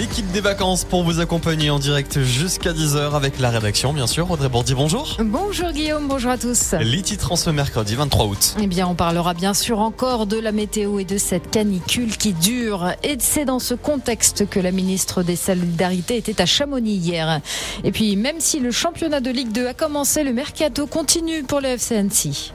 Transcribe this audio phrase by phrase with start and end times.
[0.00, 4.30] L'équipe des vacances pour vous accompagner en direct jusqu'à 10h avec la rédaction, bien sûr.
[4.30, 5.18] Audrey Bourdi, bonjour.
[5.22, 6.72] Bonjour Guillaume, bonjour à tous.
[6.80, 8.56] Les titres en ce mercredi 23 août.
[8.62, 12.32] Eh bien, on parlera bien sûr encore de la météo et de cette canicule qui
[12.32, 12.92] dure.
[13.02, 17.42] Et c'est dans ce contexte que la ministre des Solidarités était à Chamonix hier.
[17.84, 21.60] Et puis, même si le championnat de Ligue 2 a commencé, le mercato continue pour
[21.60, 22.54] le FCNC.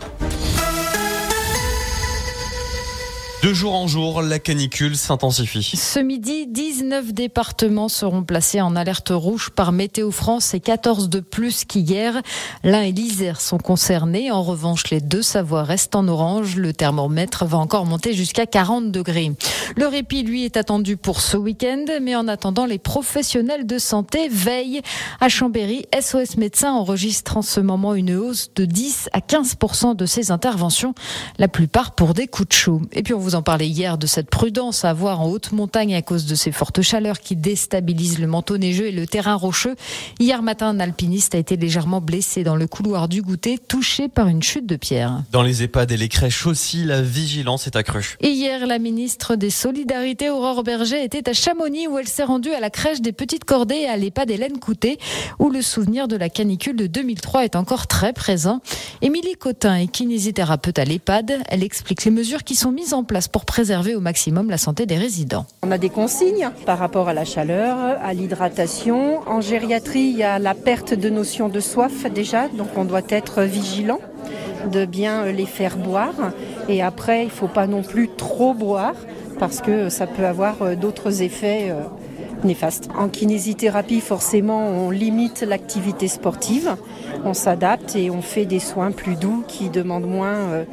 [3.46, 5.78] De jour en jour, la canicule s'intensifie.
[5.78, 11.20] Ce midi, 19 départements seront placés en alerte rouge par Météo France et 14 de
[11.20, 12.24] plus qu'hier.
[12.64, 14.32] L'Ain et l'Isère sont concernés.
[14.32, 16.56] En revanche, les deux Savoies restent en orange.
[16.56, 19.32] Le thermomètre va encore monter jusqu'à 40 degrés.
[19.78, 24.28] Le répit, lui, est attendu pour ce week-end, mais en attendant, les professionnels de santé
[24.28, 24.82] veillent.
[25.22, 30.08] À Chambéry, SOS Médecins enregistre en ce moment une hausse de 10 à 15% de
[30.08, 30.96] ses interventions,
[31.38, 32.82] la plupart pour des coups de chaud.
[32.92, 35.96] Et puis on vous en parlait hier de cette prudence à avoir en haute montagne
[35.96, 39.76] à cause de ces fortes chaleurs qui déstabilisent le manteau neigeux et le terrain rocheux.
[40.20, 44.28] Hier matin, un alpiniste a été légèrement blessé dans le couloir du goûter, touché par
[44.28, 45.24] une chute de pierre.
[45.32, 48.16] Dans les EHPAD et les crèches aussi, la vigilance est accrue.
[48.22, 52.52] Et hier, la ministre des Solidarités, Aurore Berger, était à Chamonix où elle s'est rendue
[52.52, 54.98] à la crèche des Petites Cordées et à l'EHPAD Hélène Coutet,
[55.40, 58.62] où le souvenir de la canicule de 2003 est encore très présent.
[59.02, 61.40] Émilie Cotin est kinésithérapeute à l'EHPAD.
[61.50, 64.86] Elle explique les mesures qui sont mises en place pour préserver au maximum la santé
[64.86, 65.46] des résidents.
[65.64, 69.22] On a des consignes par rapport à la chaleur, à l'hydratation.
[69.28, 73.02] En gériatrie, il y a la perte de notion de soif déjà, donc on doit
[73.10, 74.00] être vigilant
[74.72, 76.34] de bien les faire boire.
[76.68, 78.96] Et après, il ne faut pas non plus trop boire
[79.40, 81.74] parce que ça peut avoir euh, d'autres effets
[82.98, 86.76] En kinésithérapie, forcément, on limite l'activité sportive,
[87.24, 90.64] on s'adapte et on fait des soins plus doux qui demandent moins euh,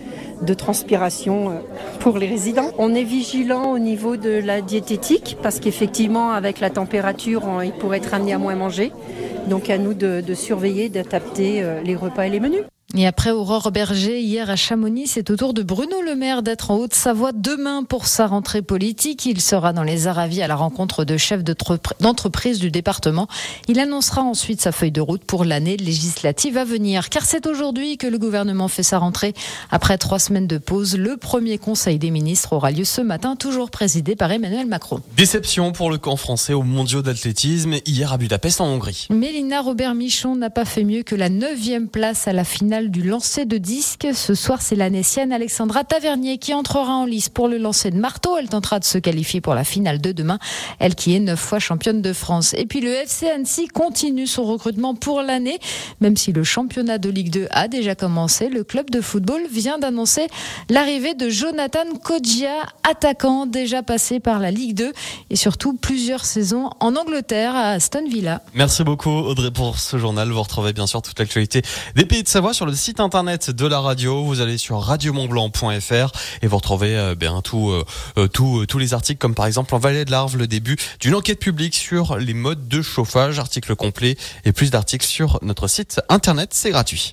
[0.42, 1.52] de transpiration euh,
[2.00, 2.70] pour les résidents.
[2.78, 7.98] On est vigilant au niveau de la diététique parce qu'effectivement, avec la température, il pourrait
[7.98, 8.92] être amené à moins manger.
[9.48, 12.62] Donc à nous de, de surveiller, d'adapter euh, les repas et les menus.
[12.94, 16.70] Et après Aurore Berger, hier à Chamonix, c'est au tour de Bruno Le Maire d'être
[16.70, 19.24] en Haute-Savoie demain pour sa rentrée politique.
[19.24, 23.28] Il sera dans les Aravis à la rencontre de chefs d'entreprise du département.
[23.66, 27.08] Il annoncera ensuite sa feuille de route pour l'année législative à venir.
[27.08, 29.32] Car c'est aujourd'hui que le gouvernement fait sa rentrée.
[29.70, 33.70] Après trois semaines de pause, le premier conseil des ministres aura lieu ce matin, toujours
[33.70, 35.00] présidé par Emmanuel Macron.
[35.16, 39.06] Déception pour le camp français aux mondiaux d'athlétisme hier à Budapest en Hongrie.
[39.08, 43.44] Mélina Robert-Michon n'a pas fait mieux que la neuvième place à la finale du lancer
[43.44, 44.08] de disque.
[44.12, 48.36] Ce soir, c'est l'annécienne Alexandra Tavernier qui entrera en lice pour le lancer de marteau.
[48.36, 50.38] Elle tentera de se qualifier pour la finale de demain.
[50.78, 52.54] Elle qui est neuf fois championne de France.
[52.54, 55.58] Et puis le FC Annecy continue son recrutement pour l'année.
[56.00, 59.78] Même si le championnat de Ligue 2 a déjà commencé, le club de football vient
[59.78, 60.26] d'annoncer
[60.68, 62.54] l'arrivée de Jonathan Kodjia,
[62.88, 64.92] attaquant déjà passé par la Ligue 2
[65.30, 68.42] et surtout plusieurs saisons en Angleterre à Aston Villa.
[68.54, 70.30] Merci beaucoup Audrey pour ce journal.
[70.30, 71.62] Vous retrouvez bien sûr toute l'actualité
[71.96, 74.24] des pays de Savoie sur le site internet de la radio.
[74.24, 76.12] Vous allez sur radiomontblanc.fr
[76.42, 77.84] et vous retrouvez euh, bien tout, euh,
[78.18, 81.38] euh, tous les articles comme par exemple en Vallée de l'Arve le début d'une enquête
[81.38, 86.50] publique sur les modes de chauffage, article complet et plus d'articles sur notre site internet.
[86.52, 87.12] C'est gratuit.